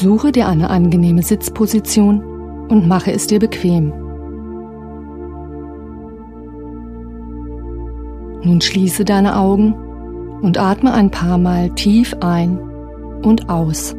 Suche 0.00 0.32
dir 0.32 0.48
eine 0.48 0.70
angenehme 0.70 1.22
Sitzposition 1.22 2.24
und 2.70 2.88
mache 2.88 3.12
es 3.12 3.26
dir 3.26 3.38
bequem. 3.38 3.92
Nun 8.42 8.62
schließe 8.62 9.04
deine 9.04 9.36
Augen 9.36 9.74
und 10.40 10.56
atme 10.56 10.94
ein 10.94 11.10
paar 11.10 11.36
Mal 11.36 11.68
tief 11.74 12.16
ein 12.22 12.58
und 13.22 13.50
aus. 13.50 13.94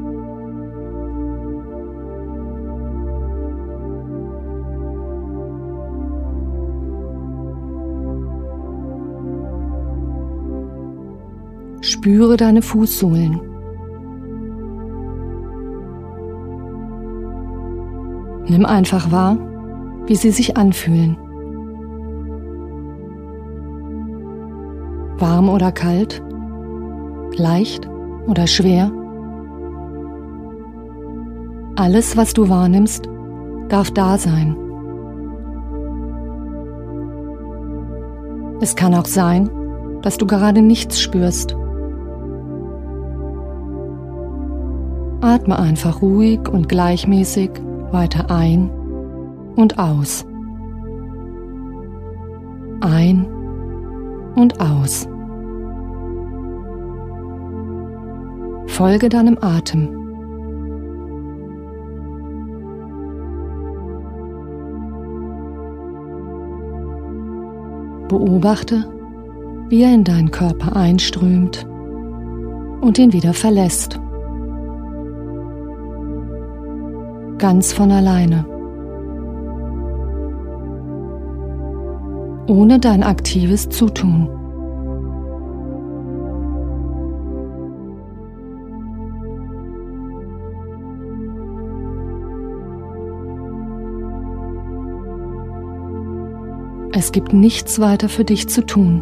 Spüre 11.81 12.37
deine 12.37 12.63
Fußsohlen. 12.63 13.50
Nimm 18.51 18.65
einfach 18.65 19.13
wahr, 19.13 19.37
wie 20.07 20.15
sie 20.17 20.29
sich 20.29 20.57
anfühlen. 20.57 21.15
Warm 25.17 25.47
oder 25.47 25.71
kalt? 25.71 26.21
Leicht 27.37 27.89
oder 28.27 28.47
schwer? 28.47 28.91
Alles, 31.77 32.17
was 32.17 32.33
du 32.33 32.49
wahrnimmst, 32.49 33.07
darf 33.69 33.89
da 33.91 34.17
sein. 34.17 34.57
Es 38.59 38.75
kann 38.75 38.93
auch 38.95 39.05
sein, 39.05 39.49
dass 40.01 40.17
du 40.17 40.27
gerade 40.27 40.61
nichts 40.61 40.99
spürst. 40.99 41.55
Atme 45.21 45.57
einfach 45.57 46.01
ruhig 46.01 46.49
und 46.49 46.67
gleichmäßig 46.67 47.51
weiter 47.93 48.29
ein 48.29 48.69
und 49.55 49.77
aus. 49.77 50.25
Ein 52.81 53.25
und 54.35 54.59
aus. 54.59 55.07
Folge 58.67 59.09
deinem 59.09 59.37
Atem. 59.41 59.89
Beobachte, 68.07 68.85
wie 69.69 69.83
er 69.83 69.93
in 69.93 70.03
deinen 70.03 70.31
Körper 70.31 70.75
einströmt 70.75 71.65
und 72.81 72.97
ihn 72.97 73.13
wieder 73.13 73.33
verlässt. 73.33 73.99
Ganz 77.41 77.73
von 77.73 77.91
alleine. 77.91 78.45
Ohne 82.47 82.77
dein 82.79 83.01
aktives 83.01 83.67
Zutun. 83.67 84.29
Es 96.93 97.11
gibt 97.11 97.33
nichts 97.33 97.79
weiter 97.79 98.07
für 98.07 98.23
dich 98.23 98.49
zu 98.49 98.63
tun. 98.63 99.01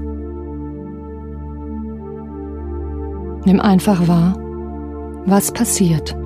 Nimm 3.43 3.59
einfach 3.59 4.07
wahr, 4.07 4.35
was 5.25 5.51
passiert. 5.51 6.18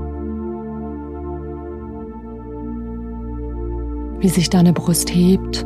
Wie 4.24 4.30
sich 4.30 4.50
deine 4.50 4.72
Brust 4.72 5.14
hebt 5.14 5.66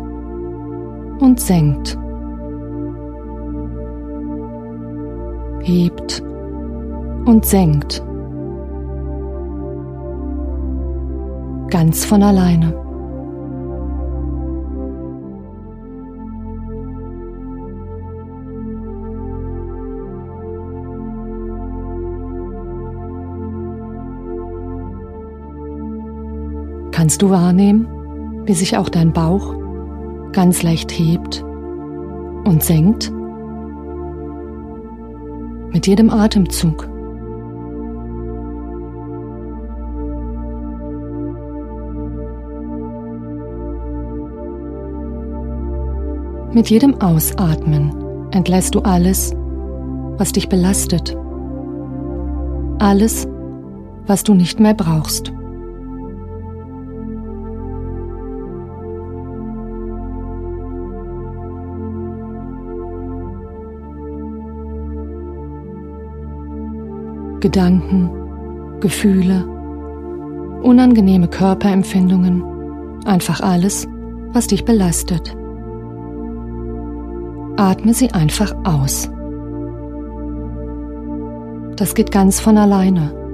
und 1.19 1.40
senkt. 1.40 1.95
Hebt 5.62 6.23
und 7.25 7.45
senkt. 7.45 8.03
Ganz 11.69 12.03
von 12.03 12.23
alleine. 12.23 12.73
Kannst 26.91 27.22
du 27.22 27.29
wahrnehmen, 27.29 27.88
wie 28.47 28.53
sich 28.53 28.78
auch 28.78 28.90
dein 28.90 29.12
Bauch 29.12 29.53
ganz 30.31 30.63
leicht 30.63 30.91
hebt 30.91 31.44
und 32.46 32.63
senkt? 32.63 33.12
Mit 35.74 35.85
jedem 35.85 36.09
Atemzug. 36.09 36.88
Mit 46.53 46.69
jedem 46.69 47.00
Ausatmen 47.02 47.94
entlässt 48.31 48.74
du 48.74 48.80
alles, 48.80 49.34
was 50.18 50.31
dich 50.31 50.47
belastet. 50.47 51.16
Alles, 52.80 53.28
was 54.07 54.24
du 54.24 54.34
nicht 54.34 54.59
mehr 54.59 54.74
brauchst. 54.74 55.34
Gedanken, 67.40 68.09
Gefühle, 68.80 69.46
unangenehme 70.64 71.28
Körperempfindungen, 71.28 72.44
einfach 73.06 73.42
alles, 73.42 73.88
was 74.34 74.48
dich 74.48 74.66
belastet. 74.66 75.36
Atme 77.58 77.94
sie 77.94 78.12
einfach 78.12 78.56
aus. 78.64 79.09
Das 81.75 81.94
geht 81.96 82.12
ganz 82.12 82.40
von 82.40 82.58
alleine. 82.58 83.26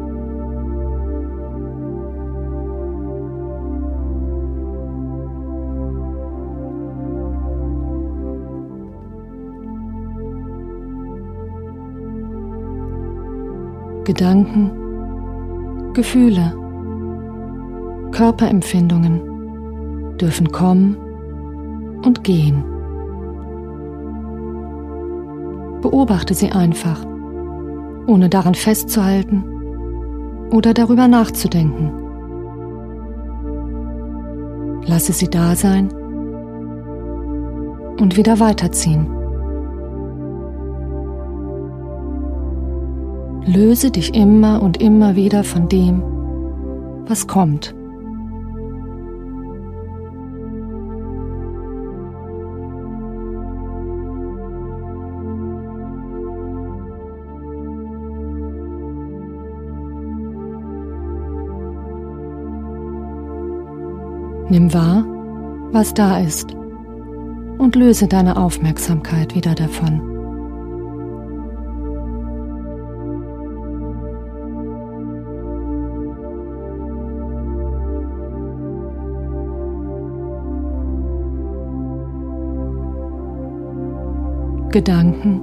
Gedanken, 14.03 15.94
Gefühle, 15.94 16.53
Körperempfindungen 18.12 20.18
dürfen 20.18 20.52
kommen 20.52 20.97
und 22.06 22.24
gehen. 22.24 22.64
Beobachte 25.81 26.34
sie 26.34 26.52
einfach, 26.52 27.06
ohne 28.08 28.30
daran 28.30 28.56
festzuhalten 28.56 29.44
oder 30.52 30.74
darüber 30.74 31.08
nachzudenken. 31.08 31.91
Lasse 34.85 35.14
sie 35.14 35.29
da 35.29 35.56
sein 35.56 35.90
und 37.99 38.17
wieder 38.17 38.40
weiterziehen. 38.40 39.22
Löse 43.45 43.91
dich 43.91 44.16
immer 44.16 44.61
und 44.61 44.81
immer 44.81 45.16
wieder 45.17 45.43
von 45.43 45.67
dem, 45.67 46.01
was 47.07 47.28
kommt. 47.28 47.75
Nimm 64.49 64.73
wahr, 64.73 65.03
was 65.72 65.93
da 65.93 66.19
ist 66.19 66.55
und 67.57 67.75
löse 67.75 68.07
deine 68.07 68.37
Aufmerksamkeit 68.37 69.35
wieder 69.35 69.55
davon. 69.55 70.12
Gedanken, 84.73 85.41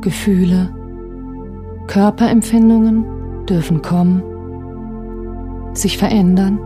Gefühle, 0.00 0.74
Körperempfindungen 1.86 3.04
dürfen 3.46 3.80
kommen 3.82 4.22
sich 5.76 5.98
verändern 5.98 6.58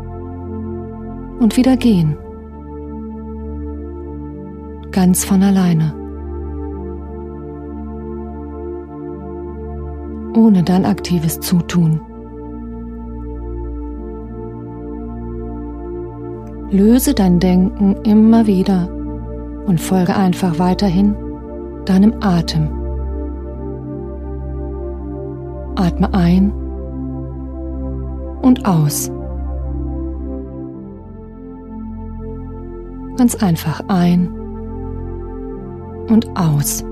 und 1.40 1.56
wieder 1.56 1.76
gehen. 1.76 2.16
Ganz 4.90 5.25
von 5.25 5.43
alleine. 5.43 5.94
Ohne 10.37 10.62
dein 10.62 10.84
aktives 10.84 11.40
Zutun. 11.40 12.00
Löse 16.70 17.14
dein 17.14 17.40
Denken 17.40 17.96
immer 18.05 18.46
wieder 18.46 18.88
und 19.66 19.81
folge 19.81 20.14
einfach 20.14 20.58
weiterhin 20.58 21.16
deinem 21.88 22.14
Atem. 22.20 22.69
Atme 25.76 26.12
ein 26.12 26.52
und 28.43 28.67
aus. 28.67 29.11
Ganz 33.17 33.35
einfach 33.43 33.81
ein 33.88 34.29
und 36.08 36.29
aus. 36.37 36.85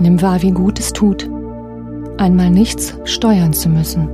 Nimm 0.00 0.22
wahr, 0.22 0.40
wie 0.40 0.50
gut 0.50 0.80
es 0.80 0.94
tut, 0.94 1.30
einmal 2.16 2.50
nichts 2.50 2.98
steuern 3.04 3.52
zu 3.52 3.68
müssen. 3.68 4.08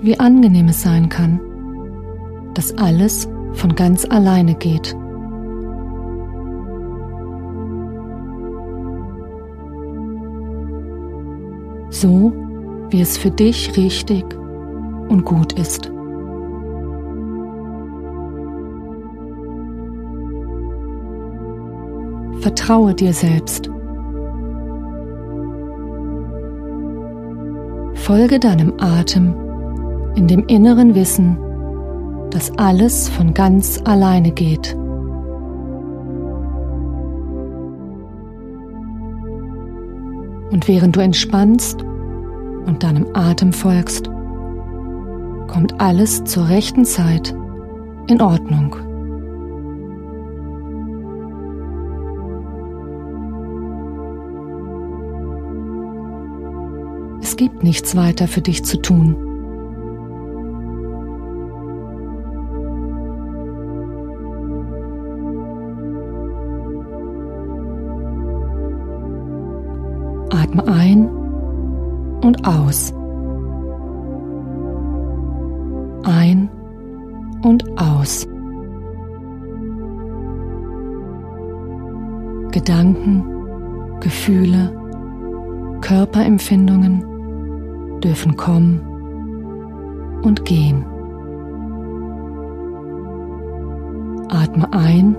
Wie 0.00 0.18
angenehm 0.18 0.68
es 0.68 0.82
sein 0.82 1.10
kann, 1.10 1.38
dass 2.54 2.76
alles 2.78 3.28
von 3.52 3.74
ganz 3.74 4.06
alleine 4.06 4.54
geht. 4.54 4.96
So, 11.90 12.32
wie 12.88 13.02
es 13.02 13.18
für 13.18 13.30
dich 13.30 13.76
richtig 13.76 14.24
und 15.08 15.26
gut 15.26 15.52
ist. 15.52 15.92
Vertraue 22.42 22.92
dir 22.92 23.12
selbst. 23.12 23.70
Folge 27.94 28.40
deinem 28.40 28.72
Atem 28.80 29.32
in 30.16 30.26
dem 30.26 30.44
inneren 30.48 30.96
Wissen, 30.96 31.38
dass 32.30 32.50
alles 32.58 33.08
von 33.08 33.32
ganz 33.32 33.80
alleine 33.84 34.32
geht. 34.32 34.74
Und 40.50 40.66
während 40.66 40.96
du 40.96 41.00
entspannst 41.00 41.80
und 42.66 42.82
deinem 42.82 43.06
Atem 43.14 43.52
folgst, 43.52 44.10
kommt 45.46 45.80
alles 45.80 46.24
zur 46.24 46.48
rechten 46.48 46.84
Zeit 46.84 47.32
in 48.08 48.20
Ordnung. 48.20 48.74
Gibt 57.42 57.64
nichts 57.64 57.96
weiter 57.96 58.28
für 58.28 58.40
dich 58.40 58.64
zu 58.64 58.80
tun. 58.80 59.16
Atme 70.30 70.64
ein 70.68 71.08
und 72.22 72.46
aus. 72.46 72.94
Ein 76.04 76.48
und 77.42 77.64
aus. 77.76 78.24
Gedanken, 82.52 83.24
Gefühle, 83.98 84.70
Körperempfindungen 85.80 87.11
dürfen 88.02 88.36
kommen 88.36 88.80
und 90.22 90.44
gehen. 90.44 90.84
Atme 94.28 94.72
ein 94.72 95.16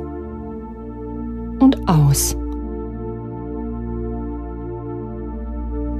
und 1.60 1.88
aus. 1.88 2.36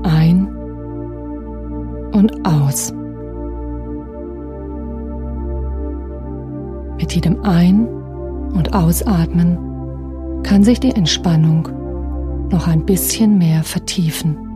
Ein 0.04 0.48
und 2.14 2.46
aus. 2.46 2.94
Mit 7.00 7.14
jedem 7.14 7.42
Ein- 7.44 7.88
und 8.54 8.74
Ausatmen 8.74 9.58
kann 10.44 10.64
sich 10.64 10.80
die 10.80 10.96
Entspannung 10.96 11.70
noch 12.52 12.68
ein 12.68 12.86
bisschen 12.86 13.38
mehr 13.38 13.64
vertiefen. 13.64 14.53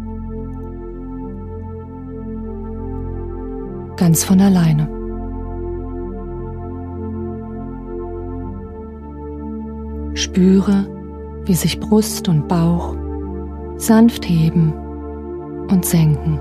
Ganz 3.98 4.24
von 4.24 4.40
alleine. 4.40 4.88
Spüre, 10.14 10.88
wie 11.46 11.54
sich 11.54 11.80
Brust 11.80 12.28
und 12.28 12.48
Bauch 12.48 12.96
sanft 13.78 14.28
heben 14.28 14.74
und 15.70 15.86
senken. 15.86 16.40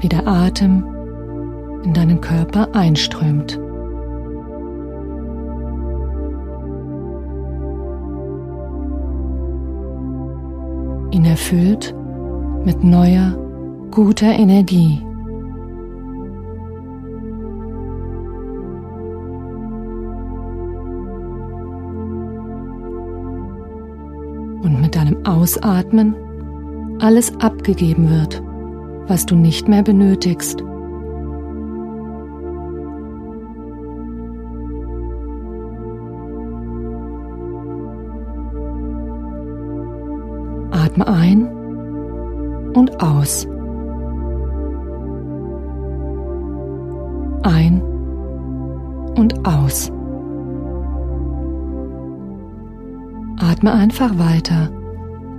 Wie 0.00 0.08
der 0.08 0.26
Atem 0.26 0.84
in 1.84 1.92
deinen 1.92 2.20
Körper 2.20 2.74
einströmt. 2.74 3.61
Ihn 11.12 11.24
erfüllt 11.24 11.94
mit 12.64 12.82
neuer, 12.82 13.36
guter 13.90 14.32
Energie. 14.32 15.00
Und 24.62 24.80
mit 24.80 24.94
deinem 24.96 25.24
Ausatmen 25.26 26.14
alles 27.00 27.38
abgegeben 27.40 28.08
wird, 28.08 28.42
was 29.08 29.26
du 29.26 29.34
nicht 29.34 29.68
mehr 29.68 29.82
benötigst. 29.82 30.62
Atme 40.92 41.06
ein 41.06 41.46
und 42.74 43.02
aus. 43.02 43.46
Ein 47.44 47.80
und 49.16 49.46
aus. 49.46 49.90
Atme 53.38 53.72
einfach 53.72 54.18
weiter 54.18 54.70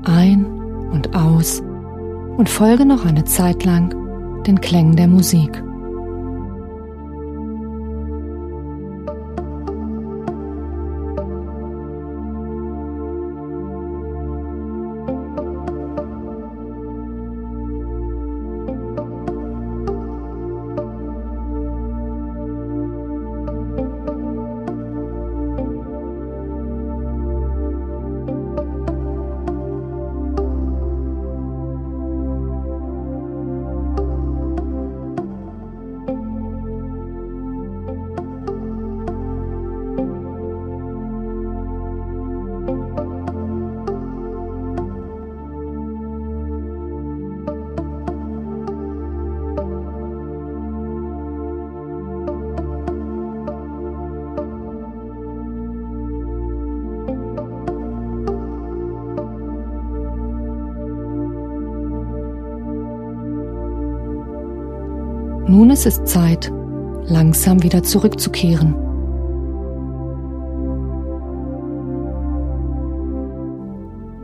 ein 0.06 0.44
und 0.92 1.16
aus 1.16 1.62
und 2.38 2.50
folge 2.50 2.88
noch 2.88 3.06
eine 3.06 3.24
Zeit 3.26 3.64
lang 3.64 3.94
den 4.48 4.60
Klängen 4.60 4.96
der 4.96 5.08
Musik. 5.08 5.64
Nun 65.54 65.70
ist 65.70 65.86
es 65.86 66.04
Zeit, 66.04 66.52
langsam 67.06 67.62
wieder 67.62 67.84
zurückzukehren. 67.84 68.74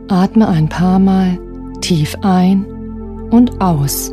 Atme 0.08 0.48
ein 0.48 0.68
paar 0.68 0.98
Mal 0.98 1.38
tief 1.82 2.16
ein 2.22 2.66
und 3.30 3.60
aus. 3.60 4.12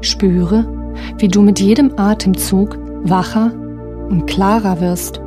Spüre, 0.00 0.92
wie 1.18 1.28
du 1.28 1.42
mit 1.42 1.60
jedem 1.60 1.98
Atemzug 1.98 2.78
wacher 3.04 3.52
und 4.08 4.26
klarer 4.26 4.80
wirst. 4.80 5.20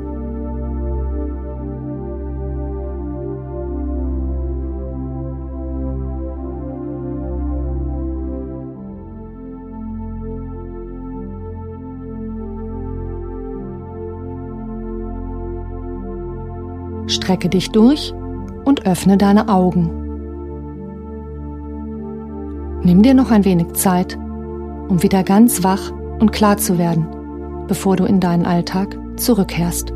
Strecke 17.08 17.50
dich 17.50 17.72
durch 17.72 18.14
und 18.66 18.86
öffne 18.86 19.18
deine 19.18 19.50
Augen. 19.50 19.90
Nimm 22.84 23.02
dir 23.02 23.14
noch 23.14 23.32
ein 23.32 23.46
wenig 23.46 23.74
Zeit, 23.74 24.18
um 24.89 25.01
wieder 25.03 25.24
ganz 25.24 25.63
wach 25.63 25.91
und 25.91 26.31
klar 26.31 26.58
zu 26.58 26.77
werden, 26.77 27.08
bevor 27.67 27.96
du 27.96 28.05
in 28.05 28.19
deinen 28.19 28.46
Alltag 28.46 28.98
zurückkehrst. 29.15 29.93